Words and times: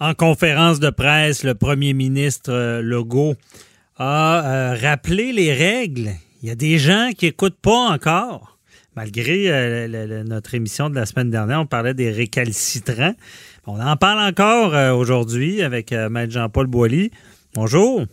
En 0.00 0.14
conférence 0.14 0.80
de 0.80 0.90
presse, 0.90 1.44
le 1.44 1.54
premier 1.54 1.94
ministre 1.94 2.52
euh, 2.52 2.82
Legault 2.82 3.34
a 3.96 4.44
euh, 4.44 4.76
rappelé 4.80 5.32
les 5.32 5.52
règles. 5.52 6.10
Il 6.42 6.48
y 6.48 6.52
a 6.52 6.56
des 6.56 6.78
gens 6.78 7.10
qui 7.16 7.26
n'écoutent 7.26 7.58
pas 7.60 7.90
encore. 7.90 8.58
Malgré 8.96 9.50
euh, 9.50 9.88
le- 9.88 10.06
le- 10.06 10.22
notre 10.24 10.54
émission 10.54 10.90
de 10.90 10.94
la 10.94 11.06
semaine 11.06 11.30
dernière, 11.30 11.60
on 11.60 11.66
parlait 11.66 11.94
des 11.94 12.10
récalcitrants. 12.10 13.14
On 13.66 13.80
en 13.80 13.96
parle 13.96 14.20
encore 14.28 14.74
euh, 14.74 14.92
aujourd'hui 14.92 15.62
avec 15.62 15.92
Maître 15.92 16.32
Jean-Paul 16.32 16.66
Boilly. 16.66 17.10
Bonjour. 17.54 18.04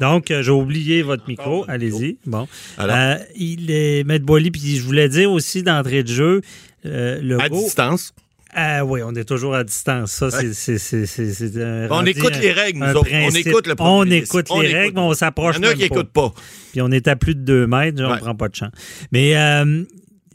Donc, 0.00 0.30
euh, 0.30 0.42
j'ai 0.42 0.52
oublié 0.52 1.02
votre 1.02 1.26
micro. 1.28 1.64
Allez-y. 1.66 2.18
Bon. 2.24 2.46
Alors? 2.76 2.94
Euh, 2.96 3.16
il 3.36 3.70
est 3.70 4.04
Maître 4.04 4.24
Boilly, 4.24 4.50
puis 4.50 4.76
je 4.76 4.82
voulais 4.84 5.08
dire 5.08 5.32
aussi 5.32 5.62
d'entrée 5.62 6.02
de 6.04 6.08
jeu, 6.08 6.40
euh, 6.86 7.18
À 7.18 7.22
Legault- 7.48 7.64
distance. 7.64 8.14
Ah 8.54 8.84
oui, 8.84 9.00
on 9.04 9.12
est 9.14 9.24
toujours 9.24 9.54
à 9.54 9.64
distance. 9.64 10.12
Ça, 10.12 10.30
c'est- 10.30 10.52
c'est- 10.54 10.78
c'est 10.78 11.06
c'est- 11.06 11.32
c'est 11.32 11.62
un 11.62 11.88
On 11.90 12.04
écoute 12.06 12.32
un- 12.34 12.40
les 12.40 12.52
règles, 12.52 12.78
nous 12.80 12.90
autres. 12.96 13.08
On 13.12 13.30
écoute 13.30 13.66
le 13.66 13.74
premier 13.74 13.90
On 13.90 14.10
écoute 14.10 14.46
On 14.50 14.60
les 14.60 14.68
écoute. 14.68 14.78
règles, 14.78 14.94
mais 14.94 15.00
on 15.02 15.12
s'approche 15.14 15.56
Il 15.58 15.64
y 15.64 15.66
en 15.66 15.70
a 15.70 15.74
qui 15.74 15.80
n'écoutent 15.82 16.12
pas. 16.12 16.32
Puis 16.72 16.80
on 16.80 16.90
est 16.90 17.06
à 17.08 17.16
plus 17.16 17.34
de 17.34 17.40
deux 17.42 17.66
mètres, 17.66 18.02
on 18.02 18.10
Ouais. 18.12 18.18
prend 18.18 18.34
pas 18.34 18.48
de 18.48 18.54
champ. 18.54 18.70
Mais 19.12 19.36
euh, 19.36 19.84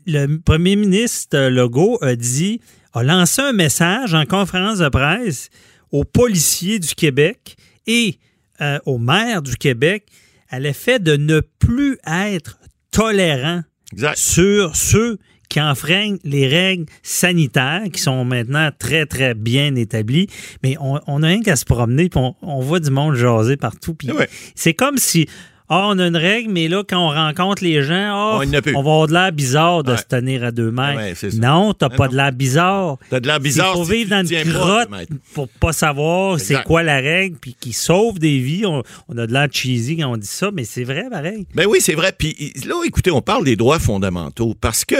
le 0.05 0.37
premier 0.37 0.75
ministre 0.75 1.37
Legault 1.49 1.97
a 2.01 2.15
dit, 2.15 2.61
a 2.93 3.03
lancé 3.03 3.41
un 3.41 3.53
message 3.53 4.13
en 4.13 4.25
conférence 4.25 4.77
de 4.79 4.89
presse 4.89 5.49
aux 5.91 6.03
policiers 6.03 6.79
du 6.79 6.93
Québec 6.95 7.55
et 7.87 8.19
euh, 8.61 8.77
aux 8.85 8.99
maires 8.99 9.41
du 9.41 9.55
Québec 9.55 10.05
à 10.49 10.59
l'effet 10.59 10.99
de 10.99 11.15
ne 11.15 11.39
plus 11.59 11.97
être 12.05 12.59
tolérant 12.91 13.63
Exact. 13.91 14.17
sur 14.17 14.75
ceux 14.75 15.17
qui 15.53 15.61
enfreignent 15.61 16.17
les 16.23 16.47
règles 16.47 16.87
sanitaires 17.03 17.83
qui 17.93 18.01
sont 18.01 18.25
maintenant 18.25 18.71
très, 18.79 19.05
très 19.05 19.35
bien 19.35 19.75
établies. 19.75 20.25
Mais 20.63 20.77
on, 20.81 20.99
on 21.05 21.21
a 21.21 21.27
rien 21.27 21.41
qu'à 21.43 21.55
se 21.55 21.63
promener, 21.63 22.09
puis 22.09 22.19
on, 22.19 22.35
on 22.41 22.59
voit 22.59 22.79
du 22.79 22.89
monde 22.89 23.13
jaser 23.13 23.55
partout. 23.55 23.93
Puis 23.93 24.11
Ouais. 24.11 24.27
C'est 24.55 24.73
comme 24.73 24.97
si, 24.97 25.27
ah, 25.69 25.87
on 25.89 25.97
a 25.99 26.07
une 26.07 26.17
règle, 26.17 26.51
mais 26.51 26.67
là, 26.67 26.83
quand 26.87 26.99
on 26.99 27.09
rencontre 27.09 27.63
les 27.63 27.81
gens, 27.83 27.93
ah, 28.13 28.39
On 28.41 28.71
va 28.73 28.77
avoir 28.79 29.07
de 29.07 29.13
l'air 29.13 29.31
bizarre 29.31 29.83
de 29.83 29.91
Ouais. 29.91 29.97
se 29.97 30.03
tenir 30.03 30.43
à 30.43 30.51
deux 30.51 30.71
mètres. 30.71 30.97
Ouais, 31.23 31.29
non, 31.39 31.73
t'as 31.73 31.89
Mais 31.89 31.95
pas 31.95 32.05
non. 32.05 32.11
de 32.11 32.17
l'air 32.17 32.31
bizarre. 32.31 32.97
T'as 33.09 33.19
de 33.19 33.27
l'air 33.27 33.39
bizarre. 33.39 33.73
Il 33.75 33.79
faut 33.79 33.85
si 33.85 33.91
vivre 33.91 34.09
dans 34.09 34.25
une 34.25 34.43
pas, 34.43 34.59
grotte 34.59 34.89
maître. 34.89 35.13
pour 35.33 35.47
pas 35.47 35.73
savoir 35.73 36.39
c'est 36.39 36.63
quoi 36.63 36.83
la 36.83 36.97
règle, 36.97 37.37
puis 37.39 37.55
qui 37.59 37.73
sauve 37.73 38.19
des 38.19 38.39
vies. 38.39 38.65
On, 38.65 38.83
on 39.09 39.17
a 39.17 39.25
de 39.27 39.33
l'air 39.33 39.47
cheesy 39.51 39.97
quand 39.97 40.11
on 40.11 40.17
dit 40.17 40.27
ça, 40.27 40.51
mais 40.53 40.63
c'est 40.65 40.83
vrai, 40.83 41.05
pareil. 41.09 41.45
Ben 41.55 41.65
oui, 41.67 41.79
c'est 41.81 41.95
vrai. 41.95 42.13
Puis 42.17 42.53
là, 42.65 42.75
écoutez, 42.85 43.11
on 43.11 43.21
parle 43.21 43.45
des 43.45 43.55
droits 43.55 43.79
fondamentaux 43.79 44.53
parce 44.59 44.85
que 44.85 44.95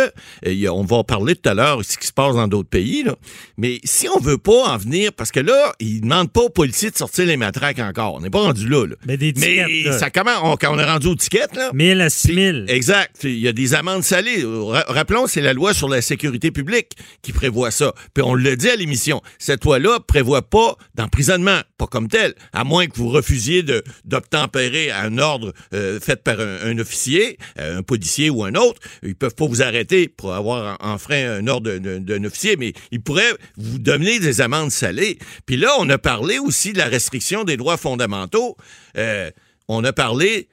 euh, 0.46 0.68
on 0.72 0.84
va 0.84 0.98
en 0.98 1.04
parler 1.04 1.36
tout 1.36 1.50
à 1.50 1.54
l'heure 1.54 1.78
de 1.80 1.84
ce 1.84 1.98
qui 1.98 2.08
se 2.08 2.14
passe 2.14 2.36
dans 2.36 2.48
d'autres 2.48 2.70
pays. 2.70 3.04
Là. 3.04 3.16
Mais 3.58 3.80
si 3.84 4.08
on 4.10 4.20
veut 4.20 4.38
pas 4.38 4.70
en 4.74 4.78
venir, 4.78 5.12
parce 5.14 5.32
que 5.32 5.40
là, 5.40 5.74
ils 5.80 6.02
demandent 6.02 6.32
pas 6.32 6.42
aux 6.42 6.50
policiers 6.50 6.92
de 6.92 6.96
sortir 6.98 7.26
les 7.26 7.38
matraques 7.38 7.80
encore. 7.80 8.16
On 8.16 8.22
n'est 8.22 8.30
pas 8.30 8.42
rendu 8.42 8.68
là. 8.68 8.86
là. 8.88 8.96
Mais 9.06 9.18
des 9.18 9.34
Mais 9.38 9.66
tickets, 9.66 9.86
là. 9.86 9.98
ça 10.00 10.10
commence. 10.10 10.53
On, 10.54 10.58
quand 10.58 10.76
on 10.76 10.80
est 10.80 10.84
rendu 10.86 11.08
aux 11.08 11.16
tickets, 11.16 11.56
là. 11.56 11.72
1000 11.74 12.02
à 12.02 12.10
6000. 12.10 12.64
Puis- 12.68 12.76
Exact. 12.76 13.20
Il 13.24 13.40
y 13.40 13.48
a 13.48 13.54
des 13.54 13.74
amendes 13.74 14.04
salées. 14.04 14.44
Ra- 14.46 14.86
Rappelons, 14.88 15.28
c'est 15.28 15.42
la 15.42 15.54
loi 15.54 15.74
sur 15.74 15.90
la 15.90 16.02
sécurité 16.02 16.52
publique 16.52 16.92
qui 17.22 17.34
prévoit 17.34 17.72
ça. 17.72 17.94
Puis 18.14 18.24
on 18.24 18.34
le 18.34 18.56
dit 18.56 18.70
à 18.70 18.76
l'émission. 18.76 19.22
Cette 19.40 19.64
loi-là 19.66 20.00
prévoit 20.06 20.42
pas 20.50 20.76
d'emprisonnement, 20.96 21.60
pas 21.78 21.88
comme 21.88 22.08
tel, 22.08 22.34
à 22.54 22.64
moins 22.64 22.88
que 22.88 22.96
vous 22.98 23.10
refusiez 23.10 23.64
d'obtempérer 24.06 24.92
à 24.92 25.02
un 25.02 25.18
ordre 25.18 25.54
euh, 25.74 26.00
fait 26.00 26.22
par 26.24 26.40
un, 26.40 26.58
un 26.64 26.78
officier, 26.80 27.38
euh, 27.60 27.80
un 27.80 27.84
policier 27.84 28.30
ou 28.30 28.44
un 28.44 28.54
autre. 28.56 28.80
Ils 29.02 29.16
peuvent 29.16 29.36
pas 29.36 29.46
vous 29.48 29.62
arrêter 29.62 30.08
pour 30.08 30.34
avoir 30.34 30.78
en- 30.82 30.94
enfreint 30.94 31.38
un 31.40 31.48
ordre 31.48 31.72
d'un- 31.78 32.00
d'un 32.00 32.24
officier, 32.26 32.56
mais 32.58 32.74
ils 32.92 33.02
pourraient 33.02 33.34
vous 33.58 33.80
donner 33.80 34.20
des 34.20 34.42
amendes 34.42 34.72
salées. 34.72 35.18
Puis 35.46 35.58
là, 35.58 35.70
on 35.80 35.90
a 35.90 35.98
parlé 35.98 36.38
aussi 36.40 36.74
de 36.74 36.78
la 36.78 36.86
restriction 36.86 37.44
des 37.44 37.58
droits 37.58 37.78
fondamentaux. 37.78 38.56
Euh, 38.98 39.32
on 39.74 39.84
a 39.84 39.94
parlé 39.94 40.48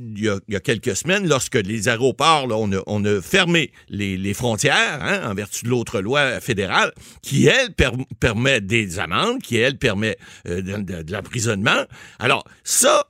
il 0.00 0.18
y, 0.48 0.56
a, 0.56 0.60
quelques 0.60 0.96
semaines, 0.96 1.28
lorsque 1.28 1.54
les 1.54 1.88
aéroports, 1.88 2.46
là, 2.46 2.56
on, 2.86 3.04
a, 3.04 3.20
fermé 3.20 3.72
les, 3.88 4.34
frontières 4.34 4.98
hein, 5.00 5.30
en 5.30 5.34
vertu 5.34 5.64
de 5.64 5.70
l'autre 5.70 6.00
loi 6.00 6.40
fédérale, 6.40 6.92
qui, 7.22 7.46
elle, 7.46 7.72
per- 7.72 7.90
permet 8.18 8.60
des 8.60 8.98
amendes, 8.98 9.40
qui, 9.42 9.56
elle, 9.56 9.78
permet 9.78 10.16
euh, 10.48 10.60
de, 10.60 11.12
l'emprisonnement. 11.12 11.84
Alors, 12.18 12.44
ça, 12.64 13.06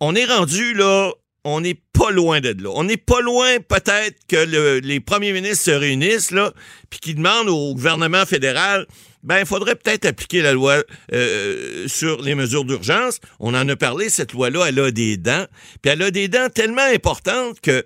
on 0.00 0.14
est 0.14 0.24
rendu 0.24 0.74
là, 0.74 1.12
on 1.44 1.60
n'est 1.60 1.80
pas 1.92 2.10
loin 2.10 2.40
de 2.40 2.54
là. 2.62 2.70
On 2.74 2.84
n'est 2.84 2.96
pas 2.96 3.20
loin 3.20 3.58
peut-être 3.60 4.18
que 4.26 4.36
le- 4.36 4.80
les 4.80 5.00
premiers 5.00 5.32
ministres 5.32 5.64
se 5.64 5.70
réunissent 5.70 6.30
là, 6.30 6.52
puis 6.90 7.00
qu'ils 7.00 7.16
demandent 7.16 7.48
au 7.48 7.74
gouvernement 7.74 8.26
fédéral, 8.26 8.86
ben 9.22 9.40
il 9.40 9.46
faudrait 9.46 9.76
peut-être 9.76 10.06
appliquer 10.06 10.42
la 10.42 10.52
loi 10.52 10.82
euh, 11.12 11.88
sur 11.88 12.22
les 12.22 12.34
mesures 12.34 12.64
d'urgence. 12.64 13.20
On 13.40 13.54
en 13.54 13.68
a 13.68 13.76
parlé, 13.76 14.10
cette 14.10 14.32
loi-là, 14.32 14.66
elle 14.68 14.78
a 14.78 14.90
des 14.90 15.16
dents, 15.16 15.46
puis 15.82 15.92
elle 15.92 16.02
a 16.02 16.10
des 16.10 16.28
dents 16.28 16.48
tellement 16.48 16.86
importantes 16.94 17.60
que 17.60 17.84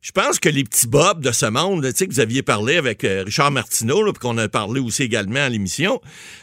je 0.00 0.10
pense 0.10 0.40
que 0.40 0.48
les 0.48 0.64
petits 0.64 0.88
bobs 0.88 1.22
de 1.22 1.30
ce 1.30 1.46
monde, 1.46 1.84
tu 1.84 1.92
sais, 1.96 2.06
que 2.08 2.12
vous 2.12 2.20
aviez 2.20 2.42
parlé 2.42 2.76
avec 2.76 3.04
euh, 3.04 3.22
Richard 3.24 3.52
Martineau, 3.52 4.02
là, 4.02 4.12
puis 4.12 4.20
qu'on 4.20 4.36
a 4.36 4.48
parlé 4.48 4.80
aussi 4.80 5.04
également 5.04 5.40
à 5.40 5.48
l'émission, 5.48 6.00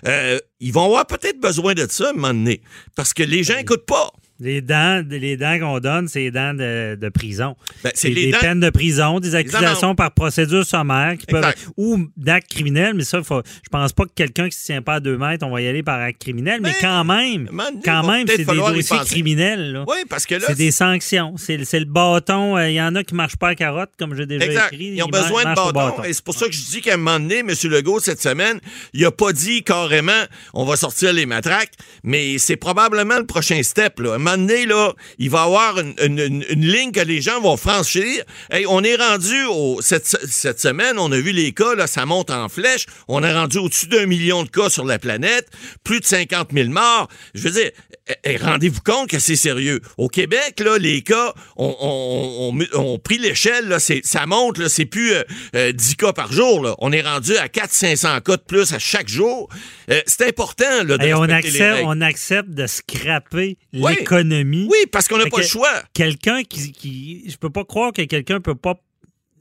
euh, 0.07 0.39
ils 0.61 0.71
vont 0.71 0.85
avoir 0.85 1.05
peut-être 1.05 1.41
besoin 1.41 1.73
de 1.73 1.85
ça 1.89 2.07
à 2.07 2.09
un 2.11 2.13
moment 2.13 2.29
donné, 2.29 2.61
parce 2.95 3.13
que 3.13 3.23
les 3.23 3.43
gens 3.43 3.57
n'écoutent 3.57 3.85
pas. 3.85 4.11
Les 4.41 4.61
dents, 4.61 5.03
les 5.09 5.35
dents 5.35 5.59
qu'on 5.59 5.79
donne, 5.79 6.07
c'est 6.07 6.19
les 6.19 6.31
dents 6.31 6.53
de, 6.53 6.95
de 6.95 7.09
prison. 7.09 7.55
Ben, 7.83 7.91
c'est 7.93 8.09
des 8.11 8.31
dents- 8.31 8.37
peines 8.39 8.59
de 8.61 8.69
prison, 8.69 9.19
des 9.19 9.35
accusations 9.35 9.95
par 9.95 10.11
procédure 10.13 10.65
sommaire 10.65 11.17
qui 11.17 11.25
peuvent, 11.25 11.53
ou 11.75 11.97
d'actes 12.15 12.49
criminels, 12.49 12.93
mais 12.93 13.03
ça, 13.03 13.21
faut, 13.21 13.41
je 13.45 13.69
pense 13.69 13.91
pas 13.91 14.05
que 14.05 14.11
quelqu'un 14.15 14.47
qui 14.47 14.57
se 14.57 14.65
tient 14.65 14.81
pas 14.81 14.95
à 14.95 14.99
deux 15.01 15.17
mètres, 15.17 15.45
on 15.45 15.49
va 15.51 15.61
y 15.61 15.67
aller 15.67 15.83
par 15.83 15.99
acte 15.99 16.21
criminel, 16.21 16.61
mais 16.61 16.69
Ben, 16.69 16.75
quand 16.79 17.03
même, 17.03 17.45
donné, 17.47 17.81
quand 17.83 18.07
même, 18.09 18.27
c'est 18.27 18.37
des 18.37 18.45
dossiers 18.45 18.97
criminels. 19.05 19.73
là. 19.73 19.85
Oui, 19.87 19.97
parce 20.09 20.25
que 20.25 20.35
là, 20.35 20.45
C'est 20.47 20.55
des 20.57 20.71
sanctions. 20.71 21.35
C'est 21.37 21.57
le 21.57 21.85
bâton. 21.85 22.55
euh, 22.57 22.69
Il 22.69 22.75
y 22.75 22.81
en 22.81 22.95
a 22.95 23.03
qui 23.03 23.15
marchent 23.15 23.35
pas 23.37 23.49
à 23.49 23.55
carotte, 23.55 23.91
comme 23.99 24.15
j'ai 24.15 24.25
déjà 24.25 24.45
Exact. 24.45 24.71
écrit. 24.73 24.91
Ils 24.95 25.03
ont 25.03 25.07
besoin 25.07 25.43
de 25.43 25.53
bâtons. 25.55 26.03
Et 26.05 26.13
c'est 26.13 26.23
pour 26.23 26.35
ça 26.35 26.45
que 26.47 26.53
je 26.53 26.63
dis 26.65 26.81
qu'à 26.81 26.93
un 26.93 26.97
moment 26.97 27.19
donné, 27.19 27.39
M. 27.39 27.49
Legault, 27.65 27.99
cette 27.99 28.21
semaine, 28.21 28.59
il 28.93 29.03
a 29.05 29.11
pas 29.11 29.33
dit 29.33 29.63
carrément 29.63 30.11
on 30.53 30.63
va 30.65 30.75
sortir 30.77 31.11
les 31.13 31.25
matraques, 31.25 31.73
mais 32.03 32.37
c'est 32.37 32.55
probablement 32.55 33.17
le 33.17 33.25
prochain 33.25 33.61
step. 33.63 33.99
Là. 33.99 34.17
Là, 34.37 34.93
il 35.17 35.29
va 35.29 35.39
y 35.39 35.45
avoir 35.45 35.79
une- 35.79 36.43
une 36.49 36.65
ligne 36.65 36.91
que 36.91 36.99
les 36.99 37.21
gens 37.21 37.39
vont 37.41 37.57
franchir. 37.57 38.23
Hey, 38.51 38.65
on 38.67 38.83
est 38.83 38.95
rendu 38.95 39.45
au, 39.49 39.79
cette, 39.81 40.05
cette 40.07 40.59
semaine, 40.59 40.97
on 40.99 41.11
a 41.11 41.17
vu 41.19 41.31
les 41.31 41.51
cas, 41.53 41.75
là, 41.75 41.87
ça 41.87 42.05
monte 42.05 42.29
en 42.29 42.49
flèche. 42.49 42.85
On 43.07 43.23
est 43.23 43.33
rendu 43.33 43.57
au-dessus 43.57 43.87
d'un 43.87 44.05
million 44.05 44.43
de 44.43 44.49
cas 44.49 44.69
sur 44.69 44.85
la 44.85 44.99
planète, 44.99 45.47
plus 45.83 45.99
de 45.99 46.05
50 46.05 46.49
000 46.53 46.69
morts. 46.69 47.07
Je 47.33 47.41
veux 47.43 47.51
dire, 47.51 47.71
eh, 48.09 48.15
eh, 48.23 48.37
rendez-vous 48.37 48.81
compte 48.81 49.09
que 49.09 49.19
c'est 49.19 49.35
sérieux. 49.35 49.81
Au 49.97 50.07
Québec, 50.07 50.59
là, 50.59 50.77
les 50.77 51.01
cas 51.01 51.33
ont, 51.57 51.75
ont- 51.79 52.59
ont 52.73 52.99
pris 52.99 53.17
l'échelle, 53.17 53.77
ça 54.03 54.25
monte, 54.25 54.57
là, 54.57 54.69
c'est 54.69 54.85
plus 54.85 55.13
euh, 55.13 55.23
euh, 55.55 55.71
10 55.71 55.95
cas 55.95 56.13
par 56.13 56.31
jour. 56.31 56.63
Là. 56.63 56.75
On 56.79 56.91
est 56.91 57.01
rendu 57.01 57.35
à 57.37 57.47
400-500 57.47 58.21
cas 58.21 58.37
de 58.37 58.41
plus 58.41 58.73
à 58.73 58.79
chaque 58.79 59.07
jour. 59.07 59.49
Euh, 59.91 60.01
c'est 60.05 60.27
important 60.27 60.83
là, 60.85 60.97
de 60.97 61.03
Hey, 61.03 61.13
on, 61.13 61.23
accepte, 61.23 61.81
on 61.85 62.01
accepte 62.01 62.49
de 62.49 62.67
scraper 62.67 63.57
Oui. 63.73 63.95
l'économie. 63.97 64.67
Oui, 64.69 64.77
parce 64.91 65.07
qu'on 65.07 65.17
n'a 65.17 65.25
pas 65.25 65.37
que 65.37 65.41
le 65.41 65.47
choix. 65.47 65.83
Quelqu'un 65.93 66.43
qui, 66.43 66.71
qui. 66.71 67.23
Je 67.29 67.37
peux 67.37 67.49
pas 67.49 67.63
croire 67.63 67.91
que 67.93 68.01
quelqu'un 68.03 68.39
peut 68.41 68.55
pas. 68.55 68.75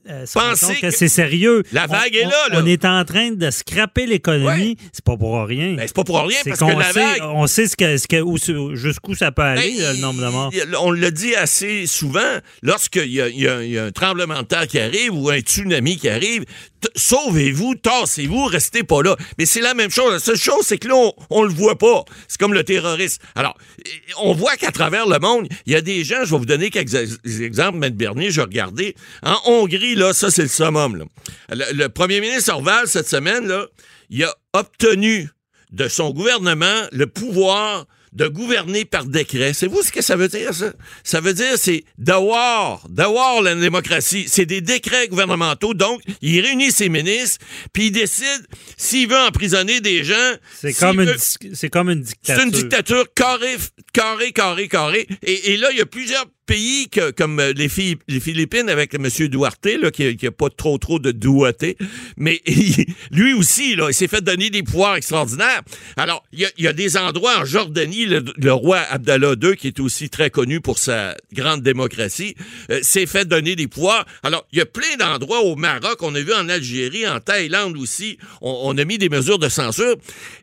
Euh, 0.08 0.24
Penser 0.32 0.74
que, 0.76 0.80
que- 0.82 0.90
c'est 0.90 1.08
sérieux. 1.08 1.62
La 1.72 1.84
On- 1.84 1.92
vague 1.92 2.14
est 2.14 2.24
on- 2.26 2.28
là, 2.30 2.36
là. 2.52 2.60
On 2.62 2.66
est 2.66 2.84
en 2.84 3.04
train 3.04 3.30
de 3.32 3.50
scraper 3.50 4.06
l'économie. 4.06 4.76
C'est 4.92 5.04
pas 5.04 5.16
pour 5.16 5.44
rien. 5.44 5.74
Ben, 5.74 5.84
c'est 5.86 5.94
pas 5.96 6.04
pour 6.04 6.20
rien, 6.22 6.38
parce 6.44 6.58
qu'on 6.58 6.74
que 6.74 6.78
la 6.78 6.92
sait, 6.92 7.00
vague... 7.00 7.22
on 7.22 7.46
sait 7.46 7.66
ce 7.68 7.76
que, 7.76 7.96
ce 7.96 8.06
que- 8.08 8.20
où- 8.22 8.74
jusqu'où 8.76 9.14
ça 9.14 9.32
peut 9.32 9.42
aller, 9.42 9.74
Ben, 9.76 9.82
là, 9.82 9.92
le 9.92 9.98
nombre 10.00 10.20
de 10.22 10.28
morts. 10.28 10.52
On 10.80 10.90
le 10.90 11.10
dit 11.10 11.34
assez 11.34 11.86
souvent, 11.86 12.20
lorsqu'il 12.62 13.06
y, 13.12 13.20
a- 13.20 13.28
y 13.28 13.70
y 13.70 13.78
un 13.78 13.90
tremblement 13.90 14.38
de 14.42 14.46
terre 14.46 14.66
qui 14.66 14.78
arrive 14.78 15.12
ou 15.14 15.28
un 15.30 15.38
tsunami 15.40 15.96
qui 15.96 16.08
arrive, 16.08 16.44
sauvez-vous, 16.94 17.74
tassez-vous, 17.76 18.44
restez 18.46 18.82
pas 18.82 19.02
là. 19.02 19.16
Mais 19.38 19.46
c'est 19.46 19.60
la 19.60 19.74
même 19.74 19.90
chose. 19.90 20.12
La 20.12 20.18
seule 20.18 20.36
chose, 20.36 20.64
c'est 20.64 20.78
que 20.78 20.88
là, 20.88 20.94
on, 20.94 21.12
on 21.30 21.42
le 21.42 21.52
voit 21.52 21.76
pas. 21.78 22.04
C'est 22.28 22.38
comme 22.38 22.54
le 22.54 22.64
terrorisme. 22.64 23.22
Alors, 23.34 23.56
on 24.18 24.32
voit 24.34 24.56
qu'à 24.56 24.70
travers 24.72 25.06
le 25.06 25.18
monde, 25.18 25.48
il 25.66 25.72
y 25.72 25.76
a 25.76 25.80
des 25.80 26.04
gens, 26.04 26.24
je 26.24 26.30
vais 26.32 26.38
vous 26.38 26.46
donner 26.46 26.70
quelques 26.70 26.94
ex- 26.94 27.18
exemples, 27.40 27.78
Maître 27.78 27.96
Bernier, 27.96 28.30
je 28.30 28.40
regardais. 28.40 28.94
En 29.22 29.38
Hongrie, 29.46 29.94
là, 29.94 30.12
ça, 30.12 30.30
c'est 30.30 30.42
le 30.42 30.48
summum. 30.48 31.04
le 31.50 31.86
premier 31.88 32.20
ministre 32.20 32.52
Orval, 32.52 32.86
cette 32.86 33.08
semaine, 33.08 33.46
là, 33.46 33.66
il 34.10 34.24
a 34.24 34.34
obtenu 34.52 35.28
de 35.72 35.88
son 35.88 36.10
gouvernement 36.10 36.82
le 36.92 37.06
pouvoir 37.06 37.86
de 38.12 38.26
gouverner 38.28 38.84
par 38.84 39.04
décret. 39.04 39.52
C'est 39.54 39.66
vous 39.66 39.82
ce 39.82 39.92
que 39.92 40.02
ça 40.02 40.16
veut 40.16 40.28
dire, 40.28 40.54
ça? 40.54 40.72
Ça 41.04 41.20
veut 41.20 41.34
dire, 41.34 41.56
c'est 41.56 41.84
d'avoir, 41.98 42.86
d'avoir 42.88 43.42
la 43.42 43.54
démocratie. 43.54 44.26
C'est 44.28 44.46
des 44.46 44.60
décrets 44.60 45.08
gouvernementaux. 45.08 45.74
Donc, 45.74 46.00
il 46.22 46.40
réunit 46.40 46.72
ses 46.72 46.88
ministres, 46.88 47.44
puis 47.72 47.86
il 47.86 47.90
décide 47.92 48.46
s'il 48.76 49.08
veut 49.08 49.18
emprisonner 49.18 49.80
des 49.80 50.04
gens. 50.04 50.14
C'est 50.60 50.72
comme, 50.72 51.00
une 51.00 51.10
veut- 51.10 51.16
c'est 51.54 51.68
comme 51.70 51.90
une 51.90 52.02
dictature. 52.02 52.36
c'est 52.42 52.44
une 52.46 52.50
dictature 52.50 53.04
carré, 53.14 53.56
carré, 53.92 54.32
carré, 54.32 54.68
carré. 54.68 55.06
Et, 55.22 55.52
et 55.52 55.56
là, 55.56 55.68
il 55.72 55.78
y 55.78 55.80
a 55.80 55.86
plusieurs 55.86 56.26
pays 56.48 56.88
que, 56.88 57.10
comme 57.10 57.38
euh, 57.40 57.52
les, 57.52 57.68
les 58.08 58.20
Philippines 58.20 58.70
avec 58.70 58.94
M. 58.94 59.06
Duarte, 59.28 59.66
là, 59.80 59.90
qui 59.90 60.16
n'a 60.20 60.30
pas 60.30 60.48
trop 60.48 60.78
trop 60.78 60.98
de 60.98 61.12
douaté, 61.12 61.76
mais 62.16 62.40
lui 63.12 63.34
aussi, 63.34 63.76
là, 63.76 63.88
il 63.90 63.94
s'est 63.94 64.08
fait 64.08 64.22
donner 64.22 64.48
des 64.48 64.62
pouvoirs 64.62 64.96
extraordinaires. 64.96 65.62
Alors, 65.96 66.24
il 66.32 66.48
y, 66.56 66.66
a, 66.66 66.72
des 66.72 66.96
endroits 66.96 67.38
en 67.40 67.44
Jordanie, 67.44 68.06
le, 68.06 68.52
roi 68.52 68.78
Abdallah 68.78 69.34
II, 69.40 69.56
qui 69.56 69.68
est 69.68 69.78
aussi 69.78 70.08
très 70.08 70.30
connu 70.30 70.60
pour 70.60 70.78
sa 70.78 71.14
grande 71.32 71.62
démocratie, 71.62 72.34
euh, 72.70 72.80
s'est 72.82 73.06
fait 73.06 73.26
donner 73.26 73.54
des 73.54 73.68
pouvoirs. 73.68 74.06
Alors, 74.22 74.46
il 74.52 74.58
y 74.58 74.62
a 74.62 74.66
plein 74.66 74.96
d'endroits 74.98 75.42
au 75.42 75.54
Maroc, 75.54 75.98
on 76.00 76.14
a 76.14 76.20
vu 76.20 76.32
en 76.32 76.48
Algérie, 76.48 77.06
en 77.06 77.20
Thaïlande 77.20 77.76
aussi, 77.76 78.16
on, 78.40 78.62
on 78.64 78.78
a 78.78 78.84
mis 78.86 78.96
des 78.96 79.10
mesures 79.10 79.38
de 79.38 79.50
censure. 79.50 79.96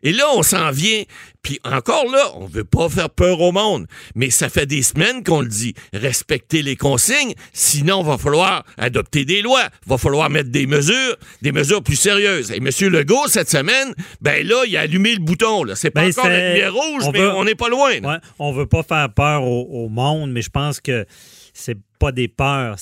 Et 0.04 0.12
là, 0.12 0.26
on 0.34 0.44
s'en 0.44 0.70
vient 0.70 1.02
puis 1.46 1.60
encore 1.62 2.10
là, 2.10 2.32
on 2.34 2.46
veut 2.46 2.64
pas 2.64 2.88
faire 2.88 3.08
peur 3.08 3.40
au 3.40 3.52
monde, 3.52 3.86
mais 4.16 4.30
ça 4.30 4.48
fait 4.48 4.66
des 4.66 4.82
semaines 4.82 5.22
qu'on 5.22 5.42
le 5.42 5.46
dit. 5.46 5.74
Respecter 5.92 6.60
les 6.60 6.74
consignes, 6.74 7.34
sinon 7.52 8.02
va 8.02 8.18
falloir 8.18 8.64
adopter 8.76 9.24
des 9.24 9.42
lois, 9.42 9.62
va 9.86 9.96
falloir 9.96 10.28
mettre 10.28 10.50
des 10.50 10.66
mesures, 10.66 11.16
des 11.42 11.52
mesures 11.52 11.84
plus 11.84 11.94
sérieuses. 11.94 12.50
Et 12.50 12.56
M. 12.56 12.68
Legault, 12.90 13.28
cette 13.28 13.48
semaine, 13.48 13.94
ben 14.20 14.44
là, 14.44 14.64
il 14.66 14.76
a 14.76 14.80
allumé 14.80 15.14
le 15.14 15.20
bouton. 15.20 15.62
Là. 15.62 15.76
C'est 15.76 15.90
pas 15.90 16.02
ben, 16.02 16.10
encore 16.10 16.28
la 16.28 16.48
lumière 16.48 16.74
rouge, 16.74 17.04
mais 17.12 17.24
on 17.24 17.44
n'est 17.44 17.54
pas 17.54 17.68
loin. 17.68 17.92
Ouais, 17.92 18.18
on 18.40 18.50
veut 18.50 18.66
pas 18.66 18.82
faire 18.82 19.08
peur 19.14 19.44
au 19.44 19.88
monde, 19.88 20.32
mais 20.32 20.42
je 20.42 20.50
pense 20.50 20.80
que 20.80 21.06
c'est 21.54 21.78
pas 21.98 22.12
des 22.12 22.28
peurs. 22.28 22.76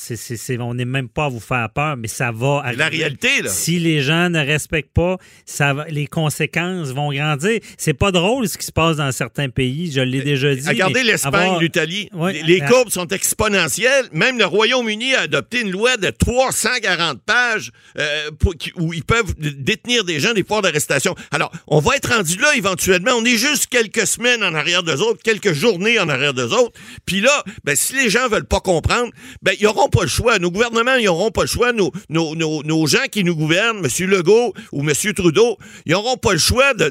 on 0.61 0.75
n'est 0.75 0.84
même 0.84 1.08
pas 1.08 1.26
à 1.26 1.28
vous 1.28 1.40
faire 1.40 1.69
peur, 1.70 1.96
mais 1.96 2.08
ça 2.08 2.32
va 2.32 2.62
arriver. 2.64 2.76
La 2.76 2.88
réalité, 2.88 3.43
là. 3.43 3.50
Si 3.50 3.78
les 3.78 4.00
gens 4.00 4.31
ne 4.31 4.38
respectent 4.38 4.93
pas, 4.93 5.16
ça 5.44 5.72
va, 5.72 5.87
les 5.88 6.06
conséquences 6.06 6.90
vont 6.90 7.12
grandir. 7.12 7.61
C'est 7.78 7.94
pas 7.94 8.12
drôle 8.12 8.49
ce 8.49 8.58
qui 8.58 8.66
se 8.66 8.72
passe 8.72 8.96
dans 8.96 9.11
certains 9.12 9.49
pays, 9.49 9.90
je 9.93 10.00
l'ai 10.00 10.22
déjà 10.22 10.55
dit. 10.55 10.66
Regardez 10.69 11.02
l'Espagne, 11.02 11.58
l'Italie. 11.61 12.08
les, 12.44 12.61
courbes 12.61 12.90
sont 12.90 13.08
exponentielles. 13.08 14.06
Même 14.12 14.38
le 14.38 14.46
Royaume-Uni 14.46 15.14
a 15.14 15.22
adopté 15.22 15.60
une 15.60 15.70
loi 15.70 15.96
de 15.96 16.10
340 16.10 17.20
pages 17.22 17.70
euh, 17.99 18.31
où 18.76 18.93
ils 18.93 19.05
peuvent 19.05 19.34
détenir 19.38 20.05
des 20.05 20.20
gens 20.20 20.32
des 20.32 20.43
pouvoirs 20.43 20.62
d'arrestation. 20.62 21.14
Alors, 21.31 21.52
on 21.67 21.81
va 21.81 21.96
être 21.96 22.14
rendu 22.14 22.37
là 22.37 22.55
éventuellement. 22.56 23.12
On 23.17 23.25
est 23.25 23.37
juste 23.37 23.67
quelques 23.67 24.06
semaines 24.06 24.43
en 24.43 24.55
arrière 24.55 24.82
d'eux 24.82 25.00
autres, 25.00 25.22
quelques 25.22 25.52
journées 25.52 25.99
en 25.99 26.08
arrière 26.08 26.34
d'eux 26.34 26.52
autres. 26.52 26.78
Puis 27.06 27.20
là, 27.20 27.44
ben, 27.64 27.76
si 27.76 27.94
les 27.94 28.10
gens 28.10 28.28
veulent 28.28 28.46
pas 28.46 28.60
comprendre, 28.60 29.04
ben, 29.43 29.55
ils 29.59 29.65
n'auront 29.65 29.89
pas 29.89 30.03
le 30.03 30.09
choix. 30.09 30.39
Nos 30.39 30.51
gouvernements, 30.51 30.97
ils 30.97 31.05
n'auront 31.05 31.31
pas 31.31 31.43
le 31.43 31.49
choix. 31.49 31.73
Nos, 31.73 32.87
gens 32.87 33.06
qui 33.11 33.25
nous 33.25 33.37
gouvernent, 33.37 33.85
M. 33.85 34.09
Legault 34.09 34.55
ou 34.73 34.83
M. 34.83 34.93
Trudeau, 35.15 35.56
ils 35.87 35.93
n'auront 35.93 36.17
pas 36.17 36.33
le 36.33 36.39
choix, 36.39 36.75
de, 36.75 36.91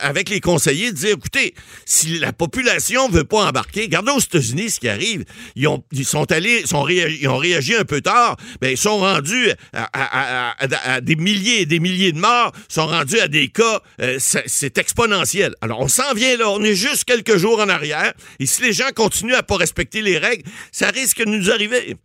avec 0.00 0.28
les 0.28 0.40
conseillers, 0.40 0.92
de 0.92 0.96
dire, 0.96 1.10
écoutez, 1.10 1.54
si 1.84 2.18
la 2.18 2.32
population 2.32 3.08
veut 3.08 3.24
pas 3.24 3.46
embarquer, 3.46 3.82
regardez 3.82 4.12
aux 4.12 4.20
États-Unis 4.20 4.70
ce 4.70 4.80
qui 4.80 4.88
arrive. 4.88 5.24
Ils, 5.56 5.68
ont, 5.68 5.82
sont 6.02 6.30
allés, 6.32 6.64
réagi, 6.72 7.18
ils 7.22 7.28
ont 7.28 7.36
réagi 7.36 7.74
un 7.74 7.84
peu 7.84 8.00
tard, 8.00 8.36
ben, 8.60 8.70
ils 8.70 8.76
sont 8.76 8.98
rendus 8.98 9.50
à, 9.72 11.00
des 11.00 11.16
milliers 11.16 11.62
et 11.62 11.66
des 11.66 11.80
milliers 11.80 12.12
de 12.12 12.18
morts, 12.18 12.52
sont 12.68 12.86
rendus 12.86 13.20
à 13.20 13.28
des 13.28 13.48
cas, 13.48 13.80
euh, 14.00 14.18
c'est 14.18 14.78
exponentiel. 14.78 15.54
Alors, 15.60 15.80
on 15.80 15.88
s'en 15.88 16.14
vient 16.14 16.36
là, 16.36 16.50
on 16.50 16.62
est 16.62 16.74
juste 16.74 17.04
quelques 17.04 17.36
jours 17.36 17.60
en 17.60 17.68
arrière, 17.68 18.12
et 18.38 18.46
si 18.46 18.62
les 18.62 18.72
gens 18.72 18.88
continuent 18.94 19.34
à 19.34 19.42
pas 19.42 19.56
respecter 19.56 20.02
les 20.02 20.18
règles, 20.18 20.44
ça 20.72 20.88
risque 20.88 21.18
de 21.18 21.30
nous 21.30 21.47
arriver. 21.50 21.96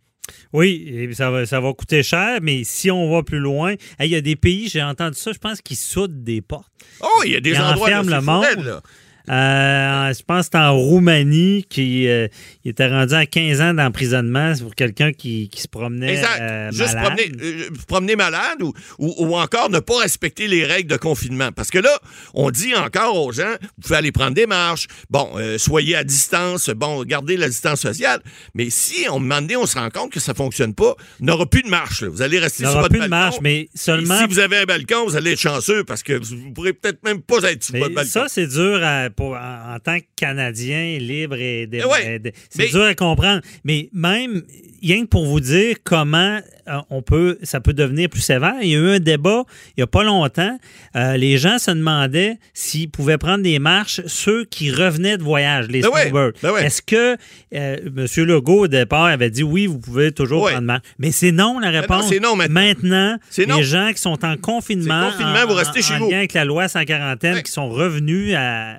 Oui, 0.52 1.10
ça 1.12 1.30
va, 1.30 1.44
ça 1.46 1.60
va 1.60 1.72
coûter 1.74 2.02
cher, 2.02 2.38
mais 2.40 2.64
si 2.64 2.90
on 2.90 3.10
va 3.10 3.22
plus 3.22 3.38
loin, 3.38 3.74
il 4.00 4.06
y 4.06 4.14
a 4.14 4.20
des 4.20 4.36
pays, 4.36 4.68
j'ai 4.68 4.82
entendu 4.82 5.18
ça, 5.18 5.32
je 5.32 5.38
pense, 5.38 5.60
qui 5.60 5.76
soudent 5.76 6.22
des 6.22 6.40
portes. 6.40 6.72
Oh, 7.00 7.22
il 7.26 7.32
y 7.32 7.36
a 7.36 7.40
des 7.40 7.58
endroits 7.58 8.00
où 8.00 8.08
le 8.08 8.20
monde. 8.20 8.80
Euh, 9.30 10.12
je 10.12 10.22
pense 10.22 10.48
que 10.48 10.50
c'est 10.52 10.58
en 10.58 10.76
Roumanie 10.76 11.64
qui 11.70 12.06
euh, 12.08 12.28
était 12.64 12.88
rendu 12.88 13.14
à 13.14 13.24
15 13.24 13.60
ans 13.62 13.74
d'emprisonnement 13.74 14.52
pour 14.60 14.74
quelqu'un 14.74 15.12
qui, 15.12 15.50
se 15.56 15.66
promenait 15.66 16.22
euh, 16.40 16.70
Juste 16.70 16.94
malade. 16.94 17.18
Promener, 17.88 18.16
malade 18.16 18.62
ou, 18.62 18.74
ou, 18.98 19.36
encore 19.36 19.70
ne 19.70 19.78
pas 19.78 20.00
respecter 20.00 20.46
les 20.46 20.64
règles 20.64 20.90
de 20.90 20.98
confinement. 20.98 21.52
Parce 21.52 21.70
que 21.70 21.78
là, 21.78 21.98
on 22.34 22.50
dit 22.50 22.74
encore 22.74 23.24
aux 23.24 23.32
gens, 23.32 23.54
vous 23.60 23.82
pouvez 23.82 23.96
aller 23.96 24.12
prendre 24.12 24.34
des 24.34 24.46
marches, 24.46 24.88
bon, 25.08 25.30
soyez 25.56 25.96
à 25.96 26.04
distance, 26.04 26.68
bon, 26.68 27.02
gardez 27.04 27.36
la 27.36 27.48
distance 27.48 27.80
sociale. 27.80 28.20
Mais 28.54 28.68
si, 28.68 29.06
on 29.10 29.20
moment 29.20 29.40
donné, 29.40 29.56
on 29.56 29.66
se 29.66 29.78
rend 29.78 29.88
compte 29.88 30.12
que 30.12 30.20
ça 30.20 30.34
fonctionne 30.34 30.74
pas, 30.74 30.96
il 31.20 31.26
n'y 31.26 31.32
aura 31.32 31.46
plus 31.46 31.62
de 31.62 31.68
marche. 31.68 32.02
Vous 32.02 32.20
allez 32.20 32.38
rester 32.38 32.64
sur 32.64 32.74
votre 32.74 32.88
plus 32.90 33.00
de 33.00 33.06
marche, 33.06 33.36
mais 33.40 33.68
seulement... 33.74 34.18
si 34.20 34.26
vous 34.26 34.38
avez 34.38 34.58
un 34.58 34.64
balcon, 34.64 35.04
vous 35.06 35.16
allez 35.16 35.32
être 35.32 35.40
chanceux 35.40 35.84
parce 35.84 36.02
que 36.02 36.12
vous 36.12 36.52
pourrez 36.52 36.74
peut-être 36.74 37.02
même 37.04 37.22
pas 37.22 37.42
être 37.50 37.64
sur 37.64 37.78
votre 37.78 37.94
balcon. 37.94 38.10
Ça, 38.10 38.26
c'est 38.28 38.46
dur 38.46 38.80
à 38.82 39.08
en, 39.20 39.78
tant 39.82 39.98
que 39.98 40.04
Canadien 40.16 40.98
libre 40.98 41.36
et, 41.36 41.68
c'est 42.50 42.68
dur 42.68 42.84
à 42.84 42.94
comprendre. 42.94 43.42
Mais 43.64 43.88
même, 43.92 44.42
rien 44.82 45.02
que 45.02 45.08
pour 45.08 45.26
vous 45.26 45.40
dire 45.40 45.76
comment 45.82 46.40
euh, 46.68 46.80
on 46.88 47.02
peut, 47.02 47.38
ça 47.42 47.60
peut 47.60 47.74
devenir 47.74 48.08
plus 48.08 48.20
sévère. 48.20 48.54
Il 48.62 48.68
y 48.68 48.74
a 48.74 48.78
eu 48.78 48.88
un 48.96 48.98
débat 48.98 49.44
il 49.76 49.80
n'y 49.80 49.82
a 49.82 49.86
pas 49.86 50.02
longtemps. 50.02 50.58
Euh, 50.96 51.16
les 51.16 51.36
gens 51.36 51.58
se 51.58 51.70
demandaient 51.70 52.38
s'ils 52.54 52.90
pouvaient 52.90 53.18
prendre 53.18 53.42
des 53.42 53.58
marches 53.58 54.00
ceux 54.06 54.44
qui 54.44 54.70
revenaient 54.70 55.18
de 55.18 55.22
voyage, 55.22 55.68
les 55.68 55.82
ben 55.82 55.90
snowbirds. 55.90 56.32
Ben 56.42 56.56
Est-ce 56.56 56.80
que 56.80 57.16
euh, 57.54 57.76
M. 57.84 58.06
Legault, 58.24 58.60
au 58.60 58.68
départ, 58.68 59.04
avait 59.04 59.30
dit 59.30 59.42
oui, 59.42 59.66
vous 59.66 59.78
pouvez 59.78 60.12
toujours 60.12 60.48
prendre 60.48 60.62
marche? 60.62 60.82
Mais 60.98 61.12
c'est 61.12 61.32
non 61.32 61.58
la 61.58 61.70
ben 61.70 61.80
réponse. 61.80 62.10
Non 62.22 62.36
maintenant. 62.36 62.48
maintenant 62.48 63.18
les 63.38 63.62
gens 63.62 63.90
qui 63.92 64.00
sont 64.00 64.24
en 64.24 64.36
confinement, 64.36 65.10
confinement 65.10 65.46
vous 65.46 65.54
restez 65.54 65.82
chez 65.82 65.98
vous. 65.98 66.10
lien 66.10 66.18
avec 66.18 66.32
la 66.32 66.44
loi 66.44 66.68
sans 66.68 66.84
quarantaine, 66.84 67.42
qui 67.42 67.52
sont 67.52 67.68
revenus 67.68 68.34
à 68.36 68.78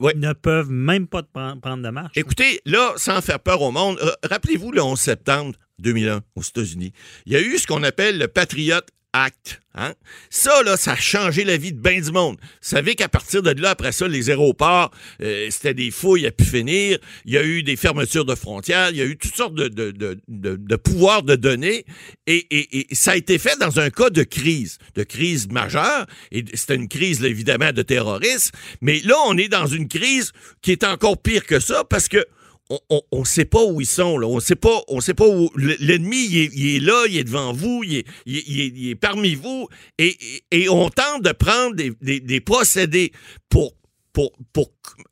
ne 0.00 0.32
peuvent 0.32 0.70
même 0.70 1.06
pas 1.06 1.22
prendre 1.22 1.82
de 1.82 1.90
marche. 1.90 2.16
Écoutez, 2.16 2.60
là, 2.64 2.92
sans 2.96 3.20
faire 3.20 3.40
peur 3.40 3.62
au 3.62 3.70
monde, 3.70 3.98
euh, 4.02 4.10
rappelez-vous 4.28 4.72
le 4.72 4.82
11 4.82 4.98
septembre 4.98 5.54
2001 5.78 6.22
aux 6.36 6.42
États-Unis. 6.42 6.92
Il 7.26 7.32
y 7.32 7.36
a 7.36 7.40
eu 7.40 7.58
ce 7.58 7.66
qu'on 7.66 7.82
appelle 7.82 8.18
le 8.18 8.28
Patriot 8.28 8.80
Act. 9.14 9.60
Hein? 9.76 9.94
Ça, 10.28 10.62
là, 10.64 10.76
ça 10.76 10.92
a 10.92 10.96
changé 10.96 11.44
la 11.44 11.56
vie 11.56 11.72
de 11.72 11.80
bien 11.80 12.00
du 12.00 12.10
monde. 12.10 12.36
Vous 12.40 12.68
savez 12.68 12.96
qu'à 12.96 13.08
partir 13.08 13.42
de 13.42 13.50
là, 13.50 13.70
après 13.70 13.92
ça, 13.92 14.08
les 14.08 14.28
aéroports, 14.28 14.90
euh, 15.22 15.46
c'était 15.50 15.72
des 15.72 15.92
fouilles 15.92 16.26
à 16.26 16.32
pu 16.32 16.44
finir. 16.44 16.98
Il 17.24 17.32
y 17.32 17.38
a 17.38 17.44
eu 17.44 17.62
des 17.62 17.76
fermetures 17.76 18.24
de 18.24 18.34
frontières. 18.34 18.90
Il 18.90 18.96
y 18.96 19.02
a 19.02 19.04
eu 19.04 19.16
toutes 19.16 19.36
sortes 19.36 19.54
de, 19.54 19.68
de, 19.68 19.92
de, 19.92 20.18
de, 20.28 20.76
pouvoirs 20.76 21.22
de 21.22 21.36
données. 21.36 21.84
Et, 22.26 22.46
et, 22.50 22.94
ça 22.94 23.12
a 23.12 23.16
été 23.16 23.38
fait 23.38 23.56
dans 23.60 23.78
un 23.78 23.88
cas 23.90 24.10
de 24.10 24.24
crise, 24.24 24.78
de 24.96 25.04
crise 25.04 25.48
majeure. 25.48 26.06
Et 26.32 26.44
c'était 26.54 26.74
une 26.74 26.88
crise, 26.88 27.22
évidemment, 27.24 27.72
de 27.72 27.82
terrorisme. 27.82 28.50
Mais 28.80 29.00
là, 29.04 29.14
on 29.26 29.38
est 29.38 29.48
dans 29.48 29.66
une 29.66 29.86
crise 29.86 30.32
qui 30.60 30.72
est 30.72 30.82
encore 30.82 31.22
pire 31.22 31.46
que 31.46 31.60
ça 31.60 31.84
parce 31.84 32.08
que 32.08 32.26
on 32.70 33.20
ne 33.20 33.24
sait 33.24 33.44
pas 33.44 33.62
où 33.64 33.80
ils 33.80 33.86
sont. 33.86 34.18
Là. 34.18 34.26
On 34.26 34.40
sait 34.40 34.56
pas, 34.56 34.82
on 34.88 35.00
sait 35.00 35.14
pas 35.14 35.26
où. 35.26 35.50
L'ennemi, 35.56 36.26
il, 36.26 36.76
est, 36.76 36.80
là, 36.80 37.04
il 37.08 37.18
est 37.18 37.24
devant 37.24 37.52
vous, 37.52 37.84
il 37.84 38.04
est, 38.26 38.94
parmi 38.94 39.34
vous, 39.34 39.68
et, 39.98 40.16
on 40.68 40.88
tente 40.88 41.22
de 41.22 41.32
prendre 41.32 41.76
des, 41.76 42.40
procédés 42.40 43.12
pour, 43.48 43.74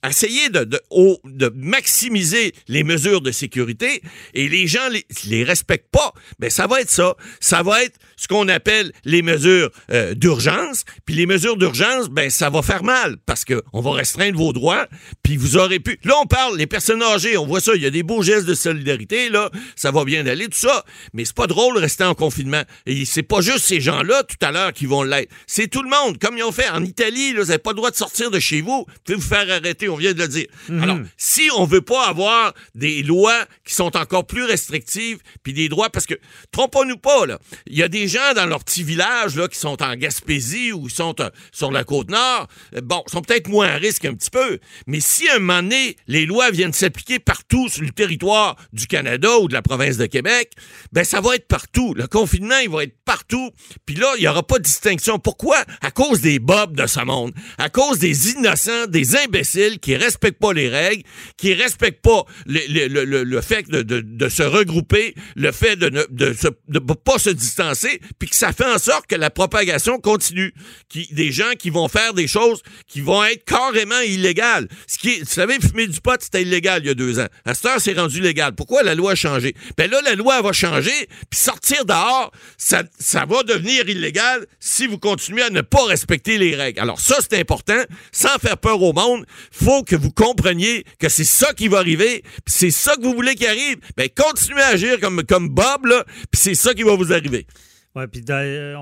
essayer 0.08 0.48
de, 0.48 1.52
maximiser 1.54 2.52
les 2.68 2.84
mesures 2.84 3.20
de 3.20 3.32
sécurité 3.32 4.00
et 4.32 4.48
les 4.48 4.66
gens 4.66 4.88
les, 4.88 5.04
les 5.26 5.44
respectent 5.44 5.90
pas, 5.90 6.12
ben 6.38 6.48
ça 6.50 6.66
va 6.66 6.80
être 6.80 6.90
ça. 6.90 7.16
Ça 7.40 7.62
va 7.62 7.84
être 7.84 7.98
ce 8.22 8.28
qu'on 8.28 8.46
appelle 8.48 8.92
les 9.04 9.22
mesures 9.22 9.70
euh, 9.90 10.14
d'urgence. 10.14 10.84
Puis 11.04 11.16
les 11.16 11.26
mesures 11.26 11.56
d'urgence, 11.56 12.08
ben 12.08 12.30
ça 12.30 12.50
va 12.50 12.62
faire 12.62 12.84
mal 12.84 13.16
parce 13.26 13.44
que 13.44 13.62
on 13.72 13.80
va 13.80 13.92
restreindre 13.92 14.38
vos 14.38 14.52
droits. 14.52 14.86
Puis 15.24 15.36
vous 15.36 15.56
aurez 15.56 15.80
pu. 15.80 15.98
Là 16.04 16.14
on 16.22 16.26
parle 16.26 16.56
les 16.56 16.68
personnes 16.68 17.02
âgées, 17.02 17.36
on 17.36 17.46
voit 17.46 17.60
ça. 17.60 17.72
Il 17.74 17.82
y 17.82 17.86
a 17.86 17.90
des 17.90 18.04
beaux 18.04 18.22
gestes 18.22 18.46
de 18.46 18.54
solidarité 18.54 19.28
là, 19.28 19.50
ça 19.74 19.90
va 19.90 20.04
bien 20.04 20.24
aller 20.26 20.46
tout 20.46 20.58
ça. 20.58 20.84
Mais 21.12 21.24
c'est 21.24 21.34
pas 21.34 21.48
drôle 21.48 21.74
de 21.74 21.80
rester 21.80 22.04
en 22.04 22.14
confinement. 22.14 22.62
Et 22.86 23.04
c'est 23.04 23.24
pas 23.24 23.40
juste 23.40 23.64
ces 23.64 23.80
gens-là 23.80 24.22
tout 24.22 24.36
à 24.40 24.52
l'heure 24.52 24.72
qui 24.72 24.86
vont 24.86 25.02
l'être. 25.02 25.32
C'est 25.46 25.68
tout 25.68 25.82
le 25.82 25.90
monde 25.90 26.18
comme 26.18 26.38
ils 26.38 26.44
ont 26.44 26.52
fait 26.52 26.68
en 26.68 26.84
Italie. 26.84 27.32
Là, 27.32 27.40
vous 27.40 27.46
n'avez 27.48 27.58
pas 27.58 27.70
le 27.70 27.76
droit 27.76 27.90
de 27.90 27.96
sortir 27.96 28.30
de 28.30 28.38
chez 28.38 28.60
vous. 28.60 28.84
Vous 28.86 28.94
pouvez 29.04 29.16
vous 29.16 29.28
faire 29.28 29.50
arrêter 29.50 29.88
on 29.88 29.96
vient 29.96 30.12
de 30.12 30.18
le 30.18 30.28
dire. 30.28 30.46
Mhm. 30.68 30.82
Alors, 30.82 30.98
si 31.16 31.48
on 31.56 31.64
veut 31.64 31.82
pas 31.82 32.06
avoir 32.06 32.54
des 32.74 33.02
lois 33.02 33.46
qui 33.64 33.74
sont 33.74 33.96
encore 33.96 34.26
plus 34.26 34.44
restrictives, 34.44 35.18
puis 35.42 35.52
des 35.52 35.68
droits, 35.68 35.90
parce 35.90 36.06
que, 36.06 36.14
trompons-nous 36.50 36.96
pas, 36.96 37.26
là, 37.26 37.38
il 37.66 37.76
y 37.76 37.82
a 37.82 37.88
des 37.88 38.08
gens 38.12 38.34
dans 38.34 38.46
leur 38.46 38.62
petit 38.64 38.82
village, 38.82 39.36
là, 39.36 39.48
qui 39.48 39.58
sont 39.58 39.82
en 39.82 39.96
Gaspésie 39.96 40.72
ou 40.72 40.88
sont 40.88 41.14
euh, 41.20 41.30
sur 41.52 41.70
la 41.70 41.84
Côte-Nord, 41.84 42.48
euh, 42.76 42.80
bon, 42.82 43.02
sont 43.06 43.22
peut-être 43.22 43.48
moins 43.48 43.68
à 43.68 43.76
risque 43.76 44.04
un 44.04 44.14
petit 44.14 44.30
peu, 44.30 44.58
mais 44.86 45.00
si 45.00 45.28
à 45.28 45.36
un 45.36 45.38
moment 45.38 45.62
donné, 45.62 45.96
les 46.06 46.26
lois 46.26 46.50
viennent 46.50 46.72
s'appliquer 46.72 47.18
partout 47.18 47.68
sur 47.68 47.82
le 47.82 47.90
territoire 47.90 48.56
du 48.72 48.86
Canada 48.86 49.38
ou 49.38 49.48
de 49.48 49.54
la 49.54 49.62
province 49.62 49.96
de 49.96 50.06
Québec, 50.06 50.52
ben 50.92 51.04
ça 51.04 51.20
va 51.20 51.36
être 51.36 51.48
partout. 51.48 51.94
Le 51.94 52.06
confinement, 52.06 52.58
il 52.62 52.68
va 52.68 52.84
être 52.84 52.96
partout, 53.04 53.50
puis 53.86 53.96
là, 53.96 54.12
il 54.18 54.24
y 54.24 54.28
aura 54.28 54.42
pas 54.42 54.58
de 54.58 54.64
distinction. 54.64 55.18
Pourquoi? 55.18 55.56
À 55.80 55.90
cause 55.90 56.20
des 56.20 56.38
bobs 56.38 56.76
de 56.76 56.86
ce 56.86 57.00
monde, 57.00 57.32
à 57.58 57.70
cause 57.70 57.98
des 57.98 58.30
innocents, 58.30 58.86
des 58.88 59.16
imbéciles 59.16 59.78
qui 59.78 59.96
respectent 59.96 60.40
pas 60.40 60.52
les 60.52 60.68
règles, 60.68 61.02
qui 61.36 61.54
respectent 61.54 62.02
pas 62.02 62.24
le, 62.46 62.88
le, 62.88 63.24
le, 63.24 63.40
fait 63.40 63.68
de, 63.68 64.28
se 64.28 64.42
regrouper, 64.42 65.14
le 65.36 65.52
fait 65.52 65.76
de 65.76 65.88
ne 65.88 66.78
pas 66.78 67.18
se 67.18 67.30
distancer. 67.30 68.00
Puis 68.18 68.28
que 68.28 68.36
ça 68.36 68.52
fait 68.52 68.66
en 68.66 68.78
sorte 68.78 69.06
que 69.06 69.16
la 69.16 69.30
propagation 69.30 69.98
continue. 69.98 70.54
Qui, 70.88 71.08
des 71.12 71.32
gens 71.32 71.52
qui 71.58 71.70
vont 71.70 71.88
faire 71.88 72.14
des 72.14 72.26
choses 72.26 72.62
qui 72.86 73.00
vont 73.00 73.24
être 73.24 73.44
carrément 73.44 74.00
illégales. 74.00 74.68
Ce 74.86 74.98
qui 74.98 75.20
vous 75.20 75.26
savez, 75.26 75.58
fumer 75.60 75.86
du 75.86 76.00
pot, 76.00 76.20
c'était 76.20 76.42
illégal 76.42 76.82
il 76.82 76.88
y 76.88 76.90
a 76.90 76.94
deux 76.94 77.18
ans. 77.18 77.26
À 77.44 77.54
cette 77.54 77.66
heure, 77.66 77.80
c'est 77.80 77.98
rendu 77.98 78.20
légal. 78.20 78.54
Pourquoi 78.54 78.82
la 78.82 78.94
loi 78.94 79.12
a 79.12 79.14
changé? 79.14 79.54
Ben 79.76 79.90
là, 79.90 80.00
la 80.02 80.14
loi 80.14 80.40
va 80.42 80.52
changer, 80.52 81.08
puis 81.30 81.40
sortir 81.40 81.84
dehors, 81.84 82.32
ça, 82.56 82.82
ça 82.98 83.24
va 83.24 83.42
devenir 83.42 83.88
illégal 83.88 84.46
si 84.60 84.86
vous 84.86 84.98
continuez 84.98 85.42
à 85.42 85.50
ne 85.50 85.60
pas 85.60 85.84
respecter 85.84 86.38
les 86.38 86.54
règles. 86.54 86.80
Alors 86.80 87.00
ça, 87.00 87.16
c'est 87.20 87.38
important. 87.38 87.80
Sans 88.12 88.38
faire 88.38 88.58
peur 88.58 88.82
au 88.82 88.92
monde, 88.92 89.24
faut 89.50 89.82
que 89.82 89.96
vous 89.96 90.10
compreniez 90.10 90.84
que 90.98 91.08
c'est 91.08 91.24
ça 91.24 91.52
qui 91.54 91.68
va 91.68 91.78
arriver, 91.78 92.22
puis 92.44 92.54
c'est 92.54 92.70
ça 92.70 92.96
que 92.96 93.02
vous 93.02 93.14
voulez 93.14 93.34
qu'il 93.34 93.46
arrive. 93.46 93.76
Ben 93.96 94.08
continuez 94.14 94.62
à 94.62 94.68
agir 94.68 95.00
comme, 95.00 95.22
comme 95.24 95.48
Bob, 95.48 95.86
là, 95.86 96.04
puis 96.30 96.40
c'est 96.40 96.54
ça 96.54 96.74
qui 96.74 96.82
va 96.82 96.94
vous 96.94 97.12
arriver. 97.12 97.46
Oui, 97.94 98.04
puis 98.10 98.24
euh, 98.30 98.74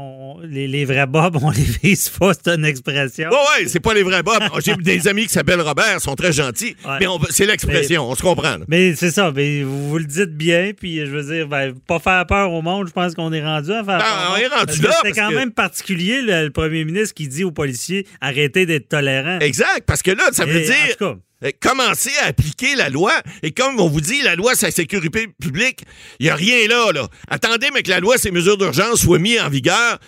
les, 0.44 0.68
les, 0.68 0.84
vrais 0.84 1.08
Bob, 1.08 1.36
on 1.42 1.50
les 1.50 1.64
vise 1.82 2.08
pas, 2.10 2.32
c'est 2.32 2.54
une 2.54 2.64
expression. 2.64 3.28
Oui, 3.32 3.38
oui, 3.58 3.68
c'est 3.68 3.80
pas 3.80 3.92
les 3.92 4.04
vrais 4.04 4.22
Bob. 4.22 4.40
J'ai 4.64 4.76
des 4.76 5.08
amis 5.08 5.22
qui 5.22 5.30
s'appellent 5.30 5.60
Robert, 5.60 5.94
ils 5.94 6.00
sont 6.00 6.14
très 6.14 6.32
gentils, 6.32 6.76
mais 6.86 7.06
c'est 7.30 7.46
l'expression, 7.46 8.08
on 8.08 8.14
se 8.14 8.22
comprend. 8.22 8.58
Mais 8.68 8.94
c'est 8.94 9.10
ça, 9.10 9.32
mais 9.34 9.64
vous, 9.64 9.88
vous, 9.88 9.98
le 9.98 10.04
dites 10.04 10.36
bien, 10.36 10.70
puis 10.78 10.98
je 10.98 11.10
veux 11.10 11.24
dire, 11.24 11.48
ben, 11.48 11.74
pas 11.88 11.98
faire 11.98 12.24
peur 12.24 12.52
au 12.52 12.62
monde, 12.62 12.86
je 12.86 12.92
pense 12.92 13.16
qu'on 13.16 13.32
est 13.32 13.42
rendu 13.42 13.72
à 13.72 13.82
faire 13.82 13.98
ben, 13.98 13.98
peur. 13.98 14.32
On 14.32 14.36
est 14.36 14.46
rendu 14.46 14.80
là. 14.80 14.94
C'est 15.02 15.12
quand 15.12 15.32
même 15.32 15.50
particulier, 15.50 16.22
le, 16.22 16.50
premier 16.50 16.84
ministre 16.84 17.14
qui 17.14 17.26
dit 17.26 17.42
aux 17.42 17.50
policiers, 17.50 18.06
arrêtez 18.20 18.64
d'être 18.64 18.88
tolérants. 18.88 19.40
Exact, 19.40 19.82
parce 19.86 20.02
que 20.02 20.12
là, 20.12 20.22
ça 20.30 20.44
veut 20.44 20.60
dire... 20.60 21.16
commencez 21.60 22.10
à 22.22 22.26
appliquer 22.26 22.74
la 22.74 22.88
loi. 22.88 23.12
Et 23.42 23.52
comme 23.52 23.80
on 23.80 23.88
vous 23.88 24.00
dit, 24.00 24.22
la 24.22 24.36
loi, 24.36 24.54
c'est 24.54 24.66
la 24.66 24.72
sécurité 24.72 25.28
publique. 25.40 25.82
Il 26.18 26.24
n'y 26.24 26.30
a 26.30 26.34
rien 26.34 26.68
là, 26.68 26.92
là. 26.92 27.08
Attendez, 27.28 27.68
mais 27.72 27.82
que 27.82 27.90
la 27.90 28.00
loi, 28.00 28.18
ces 28.18 28.30
mesures 28.30 28.58
d'urgence 28.58 29.00
soient 29.00 29.18
mises 29.18 29.40
en 29.40 29.48
vigueur 29.48 29.98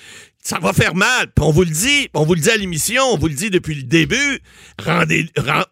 ça 0.43 0.59
va 0.59 0.73
faire 0.73 0.95
mal. 0.95 1.29
Puis 1.35 1.45
on 1.45 1.53
vous 1.53 1.63
le 1.63 1.71
dit, 1.71 2.09
on 2.15 2.25
vous 2.25 2.35
le 2.35 2.41
dit 2.41 2.51
à 2.51 2.57
l'émission, 2.57 3.05
on 3.13 3.17
vous 3.17 3.29
le 3.29 3.35
dit 3.35 3.49
depuis 3.49 3.77
le 3.77 3.85
début. 3.85 4.41
Rendez, 4.85 5.27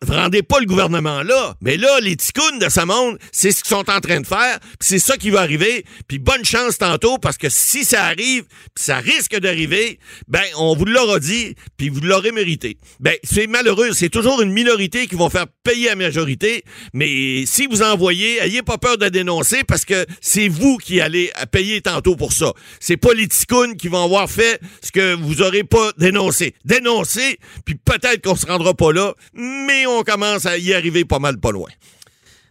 rendez 0.07 0.43
pas 0.43 0.61
le 0.61 0.67
gouvernement 0.67 1.23
là. 1.23 1.57
Mais 1.61 1.77
là, 1.77 1.99
les 2.01 2.17
ticounes 2.17 2.61
de 2.61 2.69
ce 2.69 2.81
monde, 2.81 3.19
c'est 3.33 3.51
ce 3.51 3.63
qu'ils 3.63 3.77
sont 3.77 3.91
en 3.91 4.01
train 4.01 4.21
de 4.21 4.27
faire. 4.27 4.61
Puis 4.61 4.89
c'est 4.89 4.99
ça 5.01 5.17
qui 5.17 5.31
va 5.31 5.41
arriver. 5.41 5.85
Puis 6.07 6.19
bonne 6.19 6.45
chance 6.45 6.79
tantôt, 6.79 7.19
parce 7.19 7.37
que 7.37 7.49
si 7.49 7.85
ça 7.85 8.05
arrive, 8.05 8.45
puis 8.75 8.85
ça 8.85 8.99
risque 8.99 9.37
d'arriver, 9.39 9.99
ben 10.29 10.45
on 10.57 10.77
vous 10.77 10.85
l'aura 10.85 11.19
dit, 11.19 11.57
puis 11.77 11.89
vous 11.89 12.01
l'aurez 12.01 12.31
mérité. 12.31 12.79
Ben 13.01 13.15
c'est 13.25 13.49
malheureux. 13.49 13.91
C'est 13.93 14.09
toujours 14.09 14.41
une 14.41 14.53
minorité 14.53 15.09
qui 15.09 15.17
vont 15.17 15.31
faire 15.31 15.47
payer 15.65 15.89
la 15.89 15.97
majorité. 15.97 16.65
Mais 16.95 17.45
si 17.45 17.67
vous 17.67 17.83
en 17.83 17.97
voyez, 17.97 18.41
ayez 18.41 18.63
pas 18.63 18.79
peur 18.79 18.99
de 18.99 19.09
dénoncer, 19.09 19.65
parce 19.65 19.85
que 19.85 20.07
c'est 20.21 20.47
vous 20.47 20.77
qui 20.77 21.01
allez 21.01 21.33
payer 21.51 21.81
tantôt 21.81 22.15
pour 22.15 22.33
ça. 22.33 22.53
C'est 22.79 22.97
pas 22.97 23.15
les 23.15 23.27
ticounes 23.27 23.77
qui 23.77 23.89
vont 23.89 24.05
avoir 24.05 24.31
fait 24.31 24.60
ce 24.83 24.93
que 24.93 25.15
vous 25.15 25.43
aurez 25.43 25.65
pas 25.65 25.93
dénoncé. 25.99 26.55
Dénoncé, 26.65 27.39
puis 27.65 27.75
peut-être 27.75 28.23
qu'on 28.25 28.37
se 28.37 28.47
rendra 28.47 28.75
pas 28.75 28.93
là, 28.93 29.15
mais 29.35 29.87
on 29.87 30.03
commence 30.03 30.47
à 30.47 30.59
y 30.59 30.73
arriver 30.75 31.05
pas 31.05 31.19
mal 31.19 31.39
pas 31.39 31.53
loin. 31.53 31.69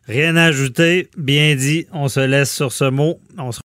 Rien 0.09 0.35
à 0.37 0.45
ajouter, 0.45 1.07
bien 1.17 1.55
dit. 1.55 1.85
On 1.93 2.07
se 2.07 2.19
laisse 2.19 2.51
sur 2.51 2.71
ce 2.71 2.85
mot. 2.85 3.19
On 3.37 3.51
se 3.51 3.57